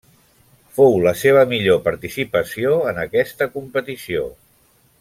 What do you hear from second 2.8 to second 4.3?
en aquesta competició.